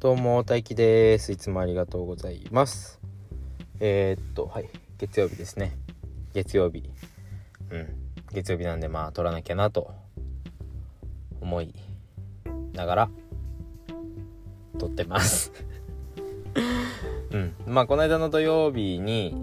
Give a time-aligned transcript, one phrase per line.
[0.00, 1.32] どうも大輝です。
[1.32, 3.00] いつもありがとうございます。
[3.80, 4.68] えー、っとはい。
[4.96, 5.76] 月曜日ですね。
[6.32, 6.88] 月曜日。
[7.70, 7.88] うん。
[8.32, 9.92] 月曜日なんでまあ撮らなきゃなと
[11.40, 11.74] 思い
[12.74, 13.10] ながら
[14.78, 15.52] 撮ってます。
[17.34, 17.54] うん。
[17.66, 19.34] まあこの間の土曜日に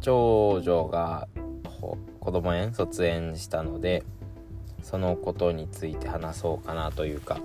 [0.00, 1.26] 長女が
[2.20, 4.04] 子供園卒園したので
[4.84, 7.40] そのことについて話そうかなというか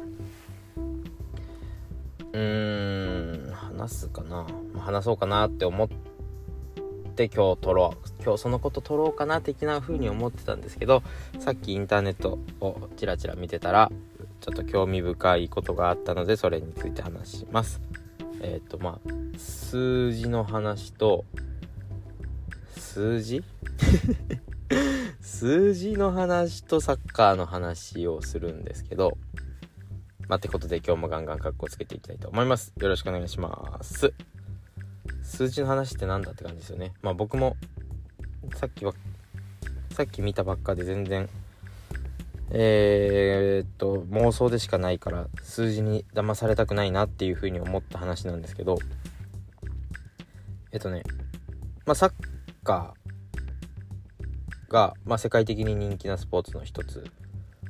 [2.34, 3.54] うーん。
[3.80, 4.46] 話すかな。
[4.78, 5.88] 話そうかなって思っ
[7.16, 8.24] て今日撮ろう。
[8.24, 11.02] 今日そのこと撮ろうかな的な風に思ってたんですけど
[11.40, 13.92] さっきインターネットをチラチラ見てたら
[14.42, 17.82] ちょっと興味深いことがあったのでそれについて話します。
[18.42, 21.26] えっ、ー、とまあ数字の話と
[22.76, 23.44] 数字？
[25.22, 29.18] 数字の話とサッカーの話をするんですけど
[30.30, 32.72] まあ、ってことで今日もガンガン格好つけていきたいと思います。
[32.80, 34.14] よろしくお願いします。
[35.24, 36.94] 数字の話って何だって感じですよね。
[37.02, 37.58] まあ僕も
[38.54, 38.94] さっきは、
[39.90, 41.28] さっき見たばっかで全然、
[42.52, 48.78] えー、っと、妄想でしかないから数字に騙されたくないなっていうふうに思った話なんですけど、
[50.72, 51.02] えっとね、
[51.88, 52.12] まあサッ
[52.64, 57.04] カーが、まあ世界的に人気なスポーツの一つ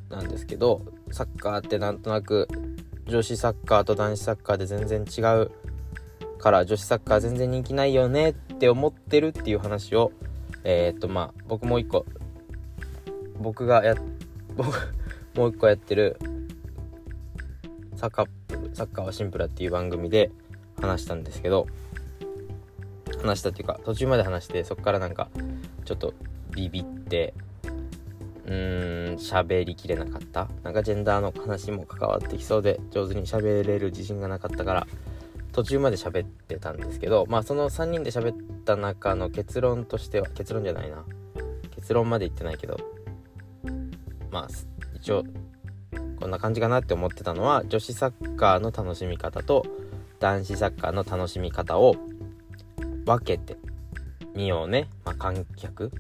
[0.09, 2.47] なんですけどサッカーってなんとなく
[3.07, 5.51] 女子サッカーと男子サッカーで全然違う
[6.38, 10.11] から女子サッカー全然人気ないよねって思ってるっていう話を
[10.63, 12.05] えー、っとまあ僕もう一個
[13.39, 13.95] 僕がや
[14.55, 14.75] 僕
[15.35, 16.17] もう一個やってる
[17.95, 18.29] サッカー
[18.73, 20.31] サッカーはシンプルっていう番組で
[20.81, 21.67] 話したんですけど
[23.21, 25.29] 話したっていうか途中まで話してそっからなんか
[25.85, 26.13] ちょっと
[26.51, 27.33] ビビって
[28.50, 30.50] うーん喋りきれなかった？
[30.64, 34.88] なんかジェンダーの話も関わってきそうで上手に喋れる自信がなかったから
[35.52, 41.06] 途中まで喋ってたんですけどまあその3人で喋った中の結論としては結論じゃないな。
[41.75, 42.78] 結論まで言ってないけど
[44.31, 44.47] まあ
[44.96, 45.23] 一応
[46.19, 49.66] こんな感じかなって思ってたのは女子サッカーの楽しみ方と
[50.19, 51.96] 男子サッカーの楽しみ方を
[53.06, 53.57] 分けて
[54.35, 55.91] みようね、まあ、観客。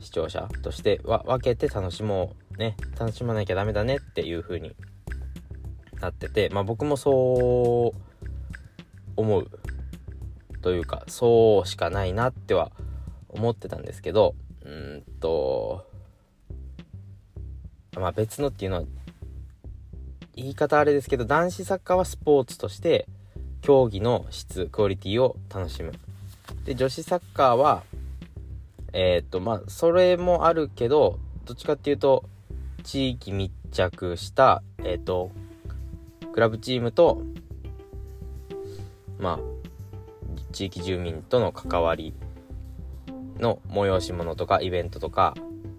[0.00, 4.74] 視聴者としては分けて楽しもうね楽しまなきゃダメだねっていう風に
[6.00, 8.00] なっててまあ僕もそう
[9.16, 9.50] 思う
[10.62, 12.72] というかそうしかないなっては
[13.28, 14.34] 思ってたんですけど
[14.64, 15.86] うんと
[17.96, 18.82] まあ別のっていうのは
[20.34, 23.06] 言い方あれですけど男子サッカーはスポーツとして
[23.60, 25.92] 競技の質クオリティを楽しむ。
[26.64, 27.82] で女子サッカーは
[28.96, 32.24] えー、っと、まあ、それもあるけど、どっちかっていうと、
[32.84, 35.32] 地域密着した、えー、っと、
[36.32, 37.20] クラブチームと、
[39.18, 39.38] まあ、
[40.52, 42.14] 地域住民との関わり
[43.40, 45.34] の催し物とかイベントとか、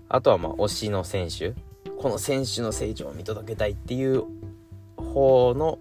[0.10, 1.54] あとはまあ推しの選手、
[1.98, 4.24] この選手の成長を見届けたいっていう
[4.98, 5.80] 方の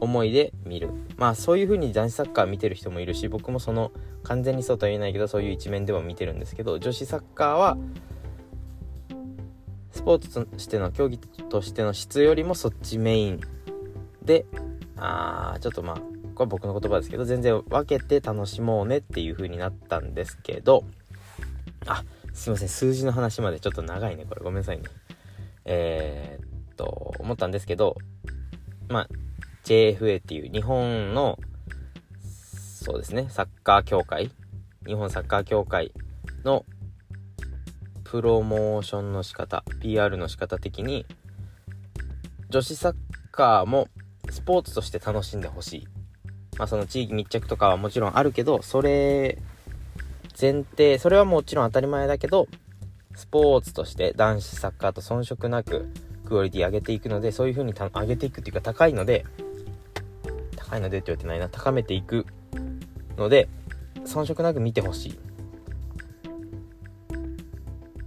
[0.00, 0.90] 思いで見る。
[1.16, 3.92] まあそういう風に男子サッカー見てる人もいるし、僕もその
[4.22, 7.78] 完全にそうとは言えないけどそういう一面でも見てるんですけど女子サッカーは
[9.90, 13.40] スポーツとしての競技としての質よりもそっちメイン
[14.22, 14.44] で
[14.96, 15.96] あーちょっとまあ
[16.34, 20.84] これ僕の言葉ですけど全然分けて楽しもうねっていう風になったんですけど
[21.86, 24.84] あすいません数字の話までちょっと長いねこれごめんなさいね
[25.64, 27.96] えー、っと思ったんですけど
[28.88, 29.08] まあ
[29.68, 31.38] JFA っていう日本の
[32.88, 34.30] そうですね、サッカー協会、
[34.86, 35.92] 日本サッカー協会
[36.42, 36.64] の
[38.02, 41.04] プロモーションの仕方、PR の仕方的に、
[42.48, 42.94] 女子サッ
[43.30, 43.88] カーも
[44.30, 45.88] スポーツとして楽しんでほしい。
[46.56, 49.36] まあその地域密着とかはもちろんあるけど、それ
[50.40, 52.48] 前提、それはもちろん当たり前だけど、
[53.14, 55.92] スポーツとして男子サッカーと遜色なく
[56.24, 59.26] クオリティ上げていくので、そういう風に上げていくっていうか高いので、
[60.68, 62.26] 高いのでって言われてないな、高めていく
[63.16, 63.48] ので
[64.04, 65.12] 遜色なく見てほしい。
[65.12, 65.14] っ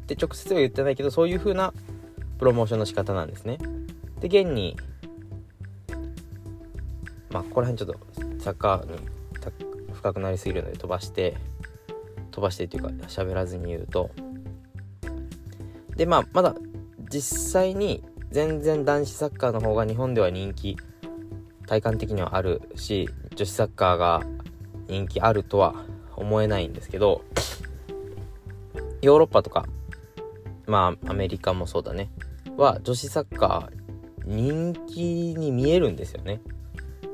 [0.05, 1.73] て直接は言ってないけどそういう風な
[2.37, 3.57] プロモーションの仕方なんですね。
[4.19, 4.77] で現に
[7.31, 8.99] まあここら辺ちょっとサッカーに
[9.93, 11.37] 深くなりすぎるので飛ばして
[12.31, 14.11] 飛ばしてっていうか喋らずに言うと。
[15.95, 16.55] でまあまだ
[17.09, 20.77] 実際に全然男子サッカーの方が日本では人気
[21.71, 24.23] 体感的にはあるし女子サッカーが
[24.89, 25.85] 人気あるとは
[26.17, 27.23] 思えないんですけど
[29.01, 29.65] ヨーロッパとか
[30.67, 32.09] まあアメリカもそうだね。
[32.57, 36.41] は女子サッカー人気に見えるんですよね。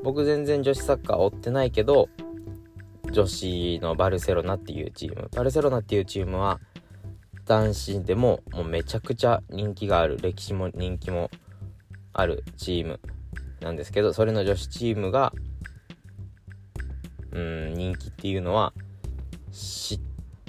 [0.02, 2.08] 僕全然女子サッカー追ってないけど
[3.12, 5.28] 女子のバルセロナっていうチーム。
[5.36, 6.58] バルセロナっていうチームは
[7.44, 10.18] 男子でももうめちゃくちゃ人気がある。
[10.20, 11.30] 歴史も人気も
[12.12, 12.98] あるチーム。
[13.60, 15.32] なんですけどそれの女子チームが
[17.32, 18.72] うん人気っていうのは
[19.52, 20.00] 知っ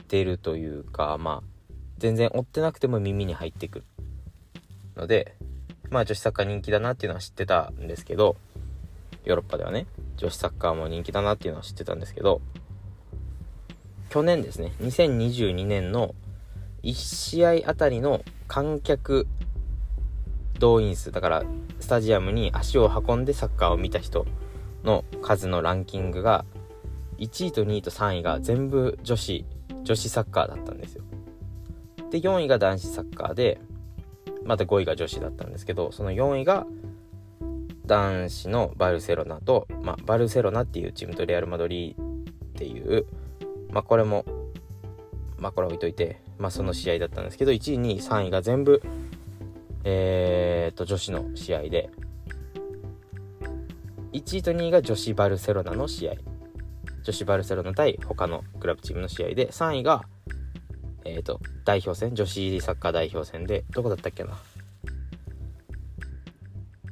[0.07, 3.85] てるというかまあ全然追ってなくても耳に入ってくる
[4.95, 5.35] ので
[5.89, 8.35] まあ女子サッカー人気だなっていうのは知ってたんですけど
[9.25, 9.85] ヨーロッパではね
[10.15, 12.41] 女子サッカーも人気だなっていうのは知ってたんですけど
[14.09, 16.15] 去年ですね2022年の
[16.83, 19.27] 1試合あたりの観客
[20.59, 21.43] 動員数だから
[21.79, 24.25] スタジアムに足を運んでサッカーを見た人
[24.83, 26.45] の数のランキングが
[27.17, 29.45] 1位と2位と3位が全部女子
[29.83, 31.03] 女子サッカーだったんですよ。
[32.11, 33.59] で4位が男子サッカーで
[34.43, 36.65] また5位が女子だったんですけどその4位が
[37.85, 42.05] 男子のバルセロナと、まあ、バルセロナっていうチームとレアル・マドリーっ
[42.53, 43.05] ていう、
[43.71, 44.25] まあ、これも、
[45.37, 48.81] まあ、これ置いといて、まあ、その試合だったんですけど1位2位3位が全部
[49.83, 51.89] えー、っと女子の試合で。
[54.11, 56.13] 1位と2位が女子バルセロナの試合。
[57.03, 59.49] 女子バルセロナ対他のクラブチームの試合で。
[59.49, 60.03] 3位が
[61.05, 63.63] えっ、ー、と代表戦女子サッカー代表戦で。
[63.71, 64.37] どこだったっけな？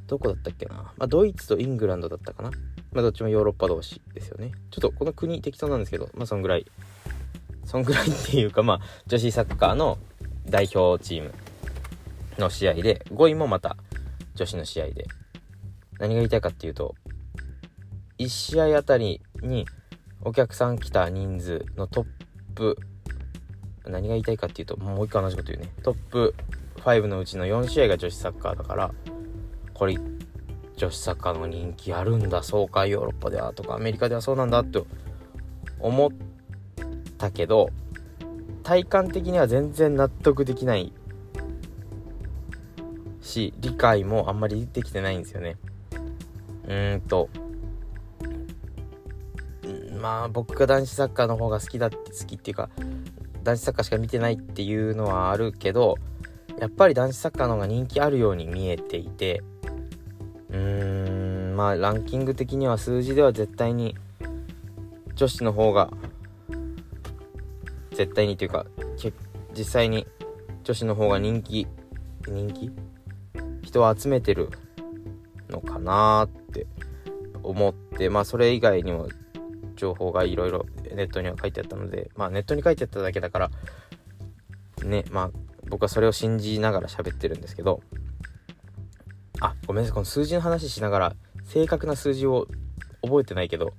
[0.08, 2.52] どこだったっけな、まあ、ドイツとイングランドだったかな？
[2.94, 4.54] まあ、どっちもヨーロッパ同士ですよね。
[4.72, 6.66] ちょっとこの国適当なんですけどまあそんぐらい。
[7.66, 9.98] そんぐらいっていうかまあ女子サッカーの
[10.46, 11.34] 代表チーム。
[12.40, 13.78] の試合で5位もまた
[14.36, 15.08] 女子の試合で
[16.00, 16.96] 何が言いたいかっていうと
[18.20, 19.66] 1試合あたりに
[20.22, 22.06] お客さん来た人数のトッ
[22.56, 22.78] プ
[23.86, 25.72] 何が言いたいかっていうともう一回同じこと言うね。
[25.84, 26.36] トップ
[26.78, 28.92] 5のうちの4試合が女子サッカーだから
[29.74, 29.98] これ
[30.76, 32.44] 女子サッカーの人気あるんだ。
[32.44, 34.82] そうかヨーロッパではとかアメリカではそうなんだって
[35.80, 36.12] 思っ
[37.18, 37.70] たけど
[38.64, 40.92] 体感的には全然納得できない
[43.28, 45.58] し理解もあんまりできてないんですよね。
[46.66, 47.30] うーんと。
[50.02, 52.70] まあ僕が男子サッカーの方が好きだって好きっていうか
[53.44, 55.96] 男子サッカーしか見てないっていうのはあるけど
[56.60, 59.42] やっぱり男子サッカーの方が人気あるように見えていて
[60.50, 63.96] うーんまあランキング的には数字では絶対に
[65.16, 65.90] 女子の方が
[67.92, 68.66] 絶対にというか
[69.54, 70.06] 実際に
[70.64, 71.68] 女子の方が人気
[72.28, 72.72] 人気
[73.78, 74.50] 人を集めてる
[75.50, 76.68] のかなって
[77.44, 79.08] 思ってまあそれ以外にも
[79.76, 80.66] 情報がいろいろ
[80.96, 83.52] ネットには書いてあったのでまあネットに書いてあっただけだから
[84.84, 85.32] ねまあ
[85.70, 87.82] 僕はそれを信じながら喋ってるんですけど
[89.40, 91.16] あごめんなさいこの数字の話しながら
[91.46, 92.48] 正確な数字を
[93.04, 93.74] 覚えてないけど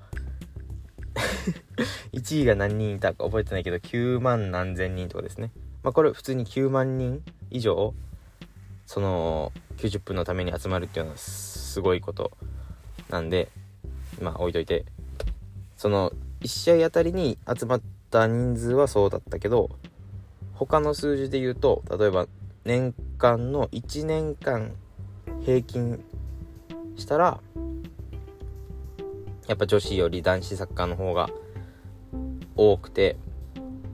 [2.12, 5.50] 1位が何人いたか覚えてないけど9万何千人とかですね。
[5.82, 7.94] まあこれ普通に9万人以上
[8.88, 12.32] その90分のために集まるっていうのはすごいこと
[13.08, 13.48] なんで
[14.20, 14.84] まあ置いといて。
[15.78, 17.80] その1試合あたりに集まっ
[18.10, 19.70] た人数はそうだったけど
[20.54, 22.26] 他の数字で言うと例えば
[22.64, 24.72] 年間の1年間
[25.46, 26.04] 平均
[26.96, 27.40] したら
[29.46, 31.30] やっぱ女子より男子サッカーの方が
[32.56, 33.16] 多くて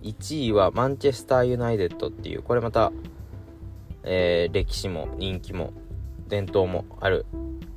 [0.03, 2.93] 1位はマンチェスターユナイテッドっていうこれまた、
[4.05, 5.73] えー、歴史も人気も
[6.29, 7.27] 伝統もある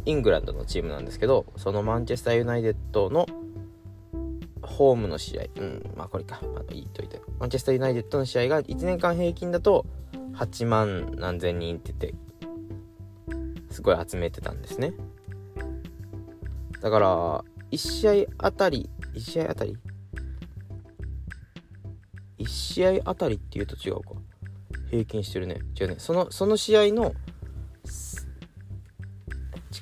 [0.05, 3.27] イングランドのチームなんですけどそのマンチェスターユナイテッドの
[4.67, 9.85] ホームの試合、うん、まあこれか、まあ、いいといて、マンチェスターユナイテッドの試合が1年間平均だと
[10.35, 14.93] 8万何千人って言って、すごい集めてたんですね。
[16.81, 19.77] だから、1試合あたり、1試合あたり
[22.37, 24.11] ?1 試合あたりっていうと違うか。
[24.89, 25.59] 平均してるね。
[25.79, 25.95] 違うね。
[25.97, 27.09] その、その試合の、違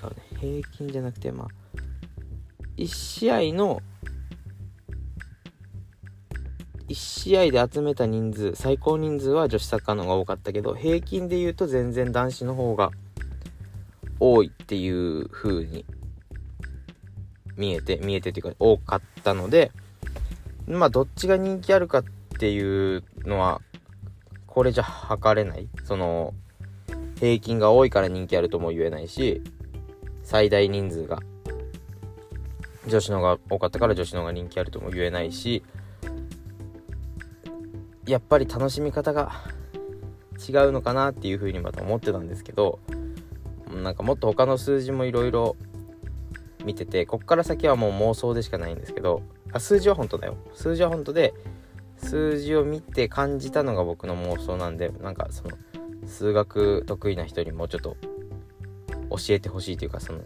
[0.04, 0.16] うね。
[0.40, 1.48] 平均じゃなくて、まあ、
[2.78, 3.82] 1試合の
[6.88, 12.92] 1試合で集めた人数最高人数は女子サッカーの方が多かったけど平均で言うと全然男子の方が
[14.20, 15.86] 多いっていう風に
[17.58, 19.72] 見えて見えてっていうか多かったので
[20.68, 22.04] まあどっちが人気あるかっ
[22.38, 23.62] ていうのは
[24.56, 25.68] これじゃ測れない？
[25.84, 26.34] その
[27.20, 29.42] 平均が多いから人気あるとも言えないし
[30.24, 31.20] 最大人数が
[32.88, 35.62] 女子の方が多かったから女子の方が人気あるとも言えないし
[38.08, 39.34] やっぱり楽しみ方が
[40.48, 42.80] 違うのかなっていうふうにまた思ってたんですけど
[43.84, 45.58] なんかもっと他の数字もいろいろ
[46.64, 49.22] 見ててこっから先はもう妄想でしかないんですけど
[49.52, 50.38] あ数字は本当だよ。
[50.54, 51.34] 数字は本当で
[51.98, 55.58] 数字を見て感じたのが僕の妄想なんでなんかその
[56.06, 57.98] 数学得意な人にもうちょっと
[59.10, 60.20] 教えてほしいというかその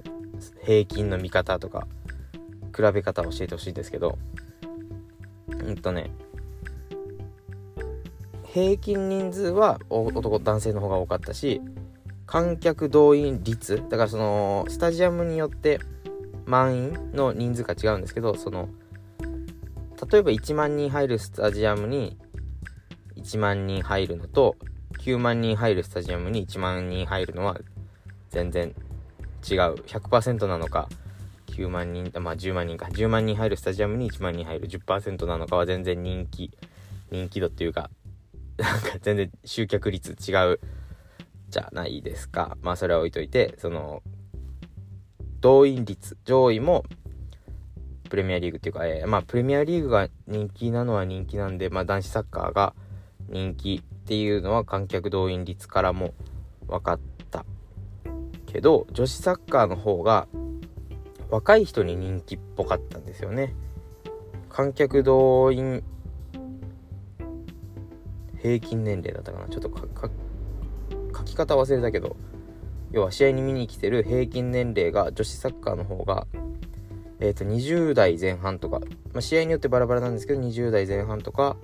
[0.63, 1.87] 平均の見方とか
[2.75, 4.17] 比べ方を教えてほしいんですけど。
[5.69, 6.11] うんとね
[8.45, 11.61] 平均人数は男男性の方が多かったし
[12.25, 15.79] 観客動員率だからそのスタジアムによって
[16.45, 18.69] 満員の人数が違うんですけどその
[20.11, 22.17] 例えば1万人入るスタジアムに
[23.17, 24.55] 1万人入るのと
[24.99, 27.59] 9万人入るスタジアムに1万人入るのは
[28.29, 28.69] 全然
[29.47, 29.75] 違う。
[29.85, 30.89] 100%なのか
[31.47, 32.87] 9万人まあ10万人か。
[32.87, 34.67] 10万人入るスタジアムに1万人入る。
[34.67, 36.51] 10%なのかは全然人気
[37.11, 37.91] 人気度っていうか
[38.57, 40.59] なんか全然集客率違う
[41.49, 42.57] じゃないですか。
[42.61, 44.01] まあそれは置いといてその
[45.41, 46.83] 動員率上位も
[48.09, 52.73] プレミアリーグっていうか、えー、まあプレミアリーグが人気なのは人気なんで、まあ男子サッカーが
[53.29, 56.13] 人気っていうのは観客動員率からも
[56.67, 56.99] 分かっ
[57.31, 57.45] た。
[58.47, 60.27] けど女子サッカーの方が
[61.29, 63.53] 若い人に人気っぽかったんですよね。
[64.49, 65.83] 観客動員
[68.41, 69.47] 平均年齢だったかな。
[69.47, 69.71] ちょっと
[71.15, 72.17] 書き方忘れたけど
[72.91, 76.25] 要は試合に見に来てる平均年齢が女子サッカーの方が
[77.19, 78.79] えっ、ー、と20代前半とか、
[79.13, 81.57] まあ、試合によってバラバラなんですけど20代前半とか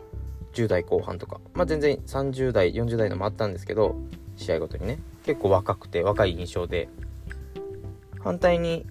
[0.54, 3.96] 10代後半とか、まあ、全然30代40代のもあったんですけど
[4.36, 6.90] 試合ごとにね結構若くて若い印象で
[8.20, 8.86] 反対に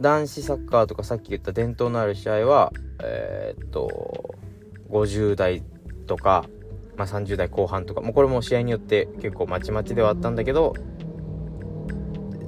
[0.00, 4.34] 男子サッカーとかさっき言った伝統のある試合はえー、っと
[4.90, 5.62] 50代
[6.06, 6.46] とか、
[6.96, 10.74] まあ、30代後半とかもうこれも試合によって結構まちまちではあったんだけど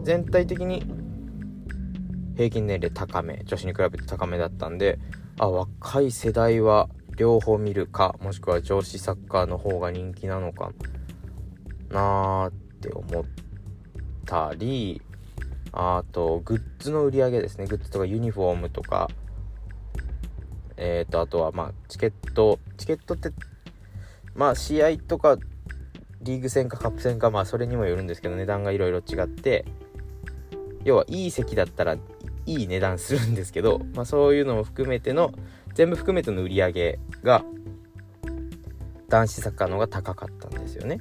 [0.03, 1.00] 全体的に
[2.37, 4.99] 平均年齢高め女子に比べて高めだったんで
[5.39, 10.73] あ若い世代は両方見るかもしくは女子サッカーの方が人気なのか
[11.91, 13.25] なーって思っ
[14.25, 15.03] たり
[15.73, 17.67] あとグッズの売り上げですね。
[17.67, 19.09] グッズとかユニフォームとか
[20.77, 23.31] えっ、ー、とあとはまあチケットチケットって
[24.35, 25.37] まあ試合とか
[26.23, 29.65] リーグ戦かカップ戦かまあそれにもよるんですけど値段がいろいろ違って
[30.85, 31.97] 要はいい席だったら
[32.51, 35.33] いい値段するんですけど、 まあ、そういうのも含めての
[35.75, 37.45] 全部含めての売り上げが
[39.09, 41.01] 男子サッカーの方が高かったんですよね。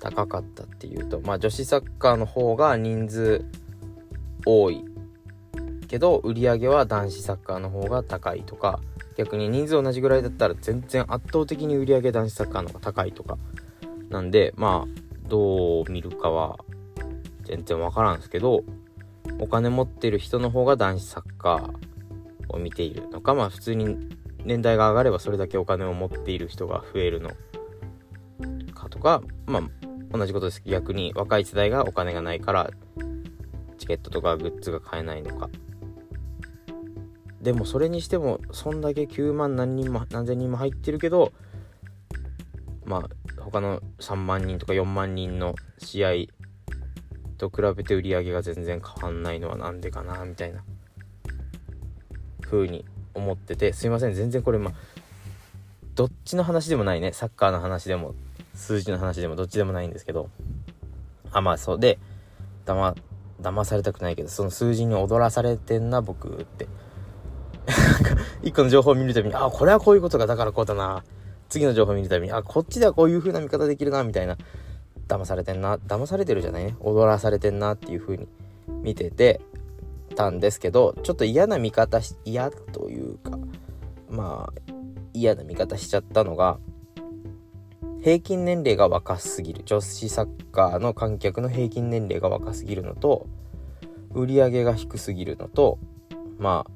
[0.00, 3.44] 高かったっていうとまあ女子サッカーの方が人数
[4.44, 4.84] 多い
[5.88, 8.80] けど売り上げは男子サッカーの方が高いとか
[9.16, 13.38] 逆に人数同じぐらいだったら全然圧倒的に売り上げ男子サッカーの方が高いとか
[14.10, 16.58] なんでまあどう見るかは
[17.44, 18.64] 全然わからんですけど
[19.38, 21.74] お金持ってる人の方が男子サッカー
[22.48, 23.96] を見ているのかまあ普通に
[24.44, 27.30] 年代が上がればそれだけお金を持っている人が増えるの
[28.74, 29.62] かとかまあ
[30.16, 30.62] 同じことです。
[30.64, 32.70] 逆に若い世代がお金がないから
[33.78, 35.50] チケットとかグッズが買えないのか。
[37.42, 41.32] でもそれにしてもそんだけ9万何人も何千人も入ってるけど
[42.84, 46.10] まあ他の3万人とか4万人の試合
[47.36, 50.62] と比べて売り上げが全然変わんないのは何でかなみたいな。
[52.42, 54.74] 風に思っててすいません全然これまあ
[55.96, 57.12] どっちの話でもないね。
[57.12, 58.14] サッカーの話でも
[58.54, 60.28] 数字の話でもどっちでもないんですけど。
[61.32, 61.80] あまあそう。
[61.80, 61.98] で
[62.66, 62.94] だま
[63.40, 66.68] 騙されたくないけどその数字に踊らされてんな僕って。
[68.44, 71.02] 一個の情報を見るたびにあこれはこういうことがだからこうだな。
[71.48, 74.36] 次の情報を見るたびにあこっちではこういう風な見方できるなみたいな。
[75.08, 76.64] 騙されてんな騙されてるじゃない？
[76.64, 78.28] ね踊らされてんなっていう風に
[78.82, 79.40] 見てて
[80.14, 83.38] たんですけどちょっと嫌な見方嫌というか
[84.10, 84.72] まあ
[85.12, 86.58] 嫌な見方しちゃったのが
[88.02, 89.62] 平均年齢が若すぎる。
[89.64, 93.26] 女子サッカーの観客の平均年齢が若すぎるのと
[94.14, 95.78] 売り上げが低すぎるのと
[96.38, 96.70] まあ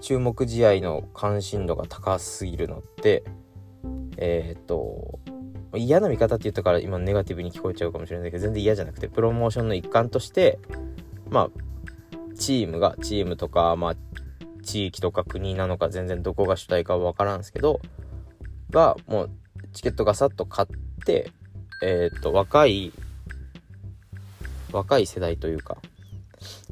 [0.00, 3.24] 注目試合の関心度が高すぎるのって
[4.18, 5.18] えー、っと
[5.76, 10.58] 嫌な見方って言ったから今ネガティブに聞こえちゃうかもしれないけど全然嫌じゃなくてプロモーションの一環として
[11.30, 13.94] まあチームがチームとかまあ
[14.62, 17.80] 地域とか国なのか全然どこが主体かは分からんすけど
[18.70, 19.30] がもう
[19.72, 20.68] チケットガサッと買っ
[21.04, 21.30] て
[21.82, 22.92] えっ、と若い
[24.72, 25.78] 若い世代というか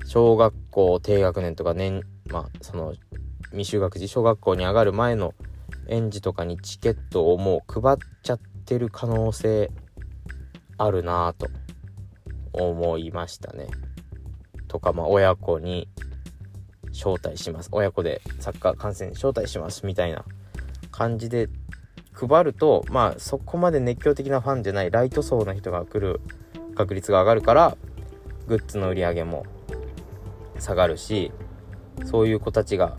[0.07, 2.95] 小学校低学年とか年まあその
[3.53, 5.35] 未就学児小学校に上がる前の
[5.89, 9.71] 園児とかにチケットをもう配っちゃっててる可能性
[10.79, 11.49] あるなぁと
[12.53, 13.69] 思いましたね。
[14.69, 15.89] とか、まあ、親子に
[16.95, 20.25] 招待します親子でサッカー観戦招待しますみたいな
[20.91, 21.49] 感じで
[22.13, 26.21] 配るとまあそこまで熱狂的なファンじゃないライト層の人が来る
[26.77, 27.77] 確率が上がるから
[28.47, 29.45] グッズの売り上げも
[30.59, 31.33] 下がるし
[32.05, 32.97] そういう子たちが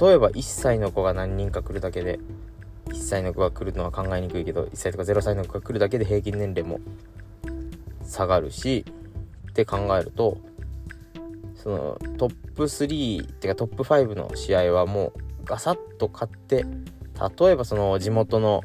[0.00, 2.20] 例えば1歳の子が何人か来るだけで
[2.86, 6.80] 1歳の子が来るのは考えにくいけど1歳とか0歳の子が来るだけで平均年齢も
[8.04, 8.84] 下がるし
[9.50, 10.38] って考えると
[11.54, 16.64] そのトップ3っていうかトップ5の試合はもうガサッと勝って
[17.38, 18.62] 例えばその地元の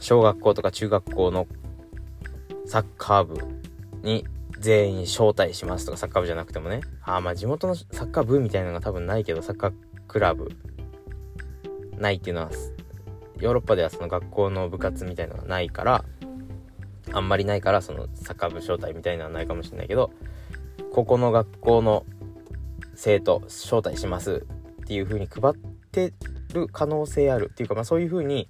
[0.00, 1.46] 小学校とか中学校の
[2.66, 3.40] サッカー部
[4.02, 4.24] に
[4.60, 6.80] 全員招待しますとかサッカー部じゃなくてもね。
[7.02, 9.72] ああまあ地元のサッカー部みたいなのが多分ないけどサッカー
[10.06, 10.50] クラブ
[11.98, 12.50] ないっていうのは
[13.40, 16.04] ヨーロッパではその学校の部活みたいなのがないから
[17.12, 20.10] あんまりないからそのサッカー部招待みたいなのはないかもしれないけど
[20.92, 22.04] ここの学校の
[22.94, 24.44] 生徒招待します
[24.82, 25.54] っていう風に配っ
[25.92, 26.12] て
[26.52, 28.48] る可能性あるっていうか、まあ、そういう風に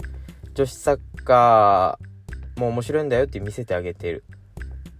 [0.54, 4.10] 女子サッカーも面白いんだよって見せてあげて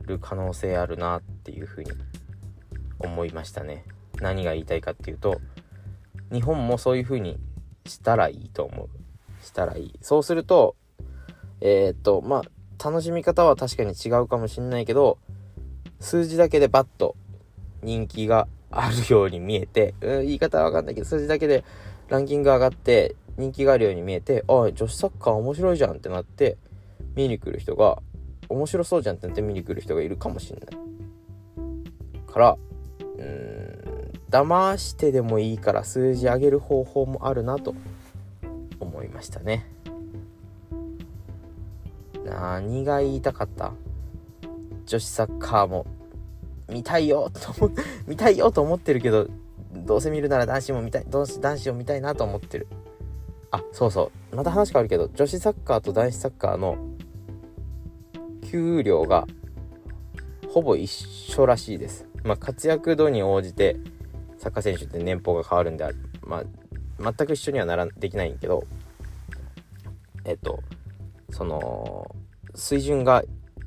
[0.07, 1.93] る可能性あるなっていう風に
[2.99, 3.85] 思いましたね。
[4.21, 5.41] 何が言いたいかっていうと
[6.33, 7.39] 日本もそういう風に
[7.89, 8.89] したらいいと思う
[9.45, 10.77] したらいいそうすると
[11.61, 15.19] えー、っとまあ楽しみ方は確かに違うかもしんないけど
[16.01, 17.17] 数字だけでバッと
[17.83, 21.65] 人気があるように見えて、うん、言い方はわかんないけど、数字だけで
[22.09, 26.59] ランキング上がって人気があるように見えて、ああ、女子サッカー面白いじゃんってなって、
[27.15, 28.03] 見に来る人が、
[28.49, 30.67] 面白そうじゃんってなって見に来る人がいるかもしんない。
[32.31, 32.57] から、
[33.19, 33.58] うん、
[34.31, 37.75] 騙してでもいいから数字上げる方法もあるなと
[38.81, 39.67] 思いましたね。
[42.25, 43.73] 何が言いたかった？
[44.87, 45.87] 女子サッカーも
[46.69, 47.31] 見たいよ。
[47.33, 47.71] と
[48.07, 49.27] 見たいよと思ってるけど
[49.75, 51.27] どうせ見るなら男子も見たい男
[51.59, 52.67] 子を見たいなと思ってる。
[53.51, 54.37] あそうそう。
[54.37, 56.77] また話変わるけど女子サッカーと男子サッカーの
[58.51, 59.27] 給料が
[60.51, 62.07] ほぼ一緒らしいです。
[62.25, 63.77] まあ活躍度に応じて
[64.39, 65.85] サッカー選手って年俸が変わるんで
[66.23, 66.45] まあ
[67.13, 68.65] 全く一緒にはならできないんけど
[70.25, 70.63] えっと
[71.31, 72.15] その
[72.55, 73.23] 水準が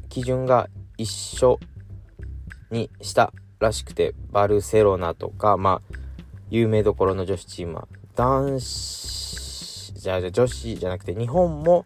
[0.10, 1.60] 基準が一緒
[2.72, 5.98] にしたらしくてバルセロナとかまあ
[6.50, 11.86] 有名どころの女子チームは男子じゃあ女子じゃなくて日本も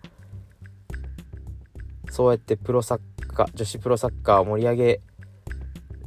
[2.10, 3.00] そうやってプロサッ
[3.34, 5.02] カー女子プロサッカーを盛り上げ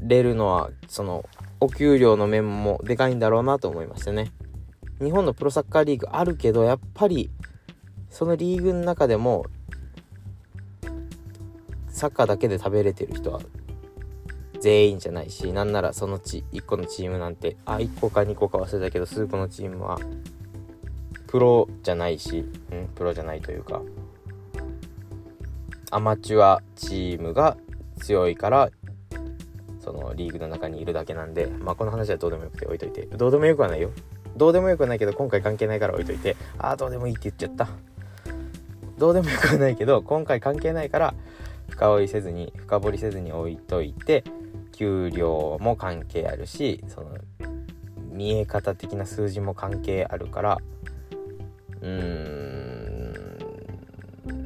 [0.00, 1.24] れるのはその
[1.60, 4.30] お給料の面もでかいんだろうなと思いましたね。
[5.00, 7.30] 日本のプロサッカーリーグあるけどやっぱり
[8.10, 9.46] そのリーグの中でも
[11.88, 13.40] サッカーだけで食べれてる人は
[14.60, 19.98] 全員じゃないしなんならそのち1個のチームなんてあ1個か2個か忘れたけど数個のチームは
[21.28, 23.82] プロじゃないし、うん、プロじゃないというか
[25.90, 27.56] アマチュアチームが
[28.00, 28.70] 強いから
[29.88, 33.06] そのリーグの中にいるだけなんでまあこの話はどうでもよくて置いといて。
[33.06, 33.90] どうでもよくはないよ。
[34.36, 36.36] どうでもよくはないけど今回関係ないから置いといて。
[36.58, 37.70] ああどうでもいいって言っちゃった。
[38.98, 41.14] どうでもよくはないけど今回関係ないから
[41.70, 44.24] 深追いせずに深掘りせずに置いといて
[44.72, 47.16] 給料も関係あるしその
[48.10, 50.58] 見え方的な数字も関係あるから
[51.80, 51.90] うー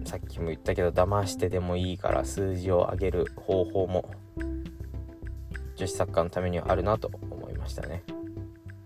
[0.02, 4.10] んさっきも言ったけど騙してでもいいから数字を上げる方法も
[5.82, 8.04] 女子サッカーのためにはあるなと思いましたね。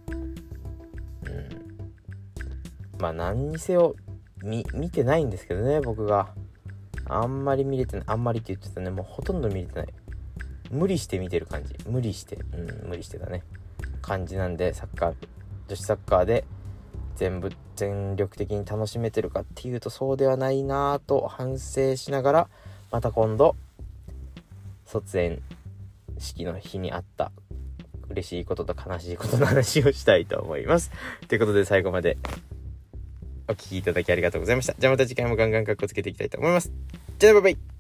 [0.08, 3.94] うん、まあ何にせよ
[4.42, 6.30] 見てないんですけどね僕が。
[7.08, 8.88] あんまり見れてないあんまりって言ってたね。
[8.88, 9.88] もうほとんど見れてない。
[10.70, 11.76] 無理して見てる感じ。
[11.86, 12.36] 無理して。
[12.36, 13.42] うん無理してたね。
[14.00, 15.14] 感じなんでサッカー
[15.68, 16.46] 女子サッカーで
[17.16, 22.48] 全部全力的に楽しめてるかっていうとそうではないなぁと反省しながら
[22.90, 23.54] また今度
[24.86, 25.42] 卒園
[26.18, 27.32] 式の日にあった
[28.08, 30.90] 嬉しいことと悲しいことの話をしたいと思います。
[31.28, 32.18] ということで最後まで
[33.48, 34.74] お聴きいただきありがとうございました。
[34.78, 36.72] じゃあまた次回もガンガンカッコつけていきたいと思います。
[37.18, 37.75] じゃあバイバイ